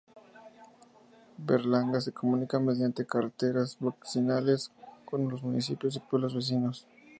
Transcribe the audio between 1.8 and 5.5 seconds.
se comunica mediante carreteras vecinales con los